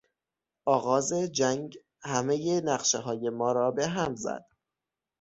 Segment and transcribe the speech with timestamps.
[0.65, 4.45] آغاز جنگ همهی نقشههای ما را به هم زد.